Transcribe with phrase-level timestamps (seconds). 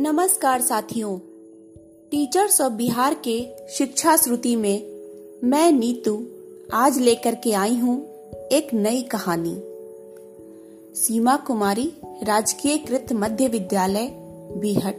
[0.00, 1.18] नमस्कार साथियों।
[2.10, 4.82] Teachers of Bihar के शिक्षा श्रुति में
[5.44, 6.26] मैं नीतू
[6.74, 8.06] आज लेकर के आई हूँ
[8.48, 9.54] एक नई कहानी।
[11.00, 11.92] सीमा कुमारी
[12.22, 14.08] राजकीय कृत मध्य विद्यालय,
[14.56, 14.96] बीहट,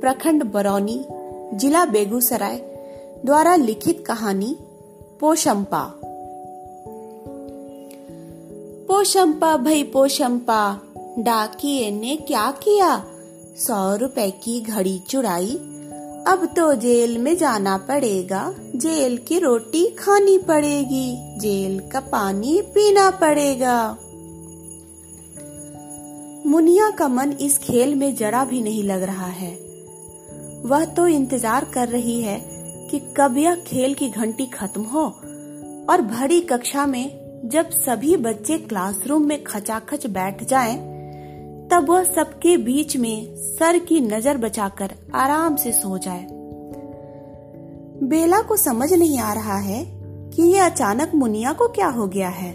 [0.00, 1.04] प्रखंड बरौनी,
[1.56, 2.56] जिला बेगूसराय
[3.24, 4.56] द्वारा लिखित कहानी,
[5.20, 6.00] पोशंपा।
[8.88, 10.80] पोशंपा, भाई पोशंपा,
[11.18, 13.08] डाकिए ने क्या किया?
[13.56, 15.54] सौ रुपए की घड़ी चुराई।
[16.26, 23.10] अब तो जेल में जाना पड़ेगा। जेल की रोटी खानी पड़ेगी। जेल का पानी पीना
[23.10, 23.98] पड़ेगा।
[26.46, 29.52] मुनिया का मन इस खेल में जरा भी नहीं लग रहा है।
[30.64, 32.38] वह तो इंतज़ार कर रही है
[32.90, 35.04] कि कब यह खेल की घंटी खत्म हो
[35.90, 40.91] और भरी कक्षा में जब सभी बच्चे क्लासरूम में खचाखच बैठ जाएँ,
[41.72, 46.26] तब वह सबके बीच में सर की नज़र बचाकर आराम से सो जाए।
[48.02, 49.84] बेला को समझ नहीं आ रहा है
[50.30, 52.50] कि ये अचानक मुनिया को क्या हो गया है।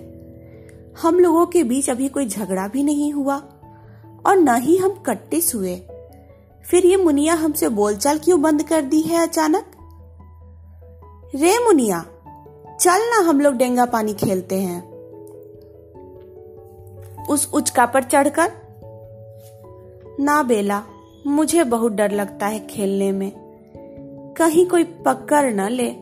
[1.01, 3.37] हम लोगों के बीच अभी कोई झगड़ा भी नहीं हुआ
[4.25, 5.75] और न ही हम कट्टे हुए
[6.65, 9.65] फिर ये मुनिया हमसे बोलचाल क्यों बंद कर दी है अचानक?
[11.35, 12.05] रे मुनिया,
[12.81, 14.79] चल ना हम लोग डेंगा पानी खेलते हैं।
[17.27, 18.66] उस उचका पर चढ़कर
[20.19, 20.83] ना बेला,
[21.27, 23.31] मुझे बहुत डर लगता है खेलने में।
[24.37, 25.95] कहीं कोई पकड़ न ले।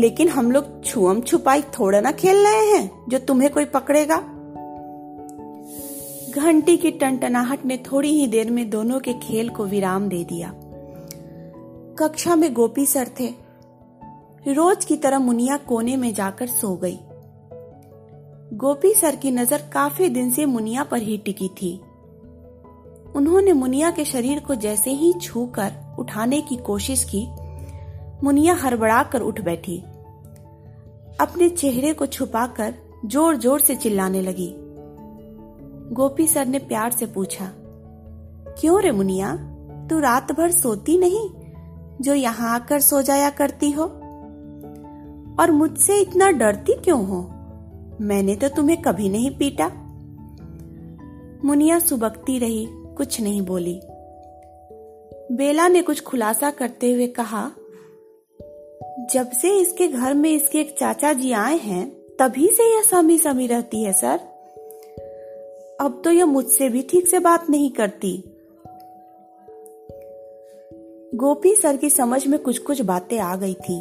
[0.00, 4.16] लेकिन हम लोग छुअम छुपाई थोड़ा ना खेल रहे हैं, जो तुम्हें कोई पकड़ेगा।
[6.30, 10.54] घंटी की टनटनाहट ने थोड़ी ही देर में दोनों के खेल को विराम दे दिया।
[11.98, 13.34] कक्षा में गोपी सर थे।
[14.52, 16.98] रोज की तरह मुनिया कोने में जाकर सो गई।
[18.52, 21.80] गोपी सर की नज़र काफ़ी दिन से मुनिया पर ही टिकी थी।
[23.14, 27.26] उन्होंने मुनिया के शरीर को जैसे ही छूकर उठाने की कोशिश की,
[28.24, 29.76] मुनिया हड़बड़ा कर उठ बैठी।
[31.20, 32.74] अपने चेहरे को छुपाकर
[33.06, 34.52] ज़ोर ज़ोर से चिल्लाने लगी।
[35.94, 37.50] गोपी सर ने प्यार से पूछा,
[38.60, 39.34] क्यों रे मुनिया?
[39.90, 41.28] तू रात भर सोती नहीं,
[42.00, 43.84] जो यहाँ आकर सो जाया करती हो?
[45.40, 47.20] और मुझसे इतना डरती क्यों हो?
[48.00, 49.70] मैंने तो तुम्हें कभी नहीं पीटा।
[51.44, 52.66] मुनिया सुबकती रही
[52.96, 53.80] कुछ नहीं बोली।
[55.32, 57.50] बेला ने कुछ खुलासा करते हुए कहा,
[59.14, 63.18] जब से इसके घर में इसके एक चाचा जी आए हैं, तभी से यह समी
[63.18, 64.20] समी रहती है, सर।
[65.80, 68.22] अब तो यह मुझसे भी ठीक से बात नहीं करती।
[71.14, 73.80] गोपी सर की समझ में कुछ कुछ बातें आ गई थी।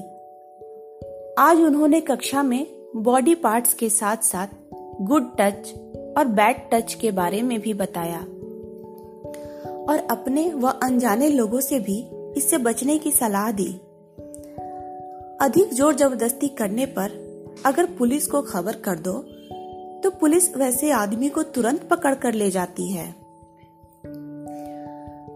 [1.37, 4.47] आज उन्होंने कक्षा में बॉडी पार्ट्स के साथ साथ
[5.01, 5.73] गुड टच
[6.17, 8.25] और बैड टच के बारे में भी बताया।
[9.89, 11.97] और अपने व अनजाने लोगों से भी
[12.37, 13.71] इससे बचने की सलाह दी।
[15.41, 17.11] अधिक ज़ोर ज़बरदस्ती करने पर
[17.65, 19.13] अगर पुलिस को खबर कर दो
[20.03, 23.05] तो पुलिस वैसे आदमी को तुरंत पकड़ कर ले जाती है।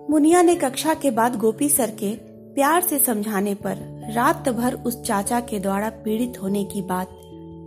[0.09, 2.13] मुनिया ने कक्षा के बाद गोपी सर के
[2.55, 3.77] प्यार से समझाने पर
[4.15, 7.09] रात भर उस चाचा के द्वारा पीड़ित होने की बात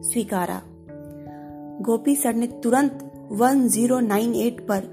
[0.04, 0.60] स्वीकारा।
[1.82, 2.98] गोपी सर ने तुरंत
[3.32, 4.88] 1098 पर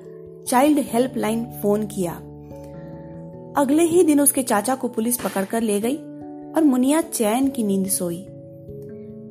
[0.47, 2.13] चाइल्ड हेल्पलाइन फ़ोन किया।
[3.61, 5.95] अगले ही दिन उसके चाचा को पुलिस पकड़कर ले गई
[6.55, 8.27] और मुनिया चैन की नींद सोई।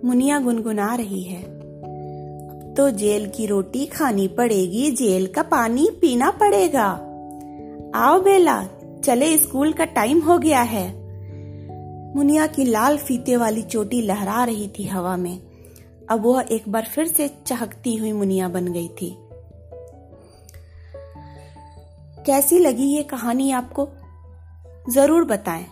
[0.05, 6.31] मुनिया गुनगुना रही है। अब तो जेल की रोटी खानी पड़ेगी, जेल का पानी पीना
[6.31, 6.87] पड़ेगा।
[7.95, 8.69] आओ बेला,
[9.05, 11.07] चले स्कूल का टाइम हो गया है।
[12.17, 15.41] मुनिया की लाल फीते वाली चोटी लहरा रही थी हवा में।
[16.09, 19.17] अब वह एक बार फिर से चहकती हुई मुनिया बन गई थी।
[22.27, 23.89] कैसी लगी ये कहानी आपको?
[24.91, 25.67] ज़रूर बताएँ।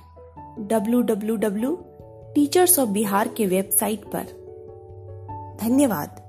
[0.59, 1.77] W W W
[2.35, 4.23] teachers of Bihar के वेबसाइट पर।
[5.61, 6.24] धन्यवाद।